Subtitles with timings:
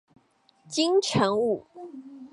[0.67, 1.67] 金城武